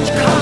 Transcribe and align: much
much 0.00 0.37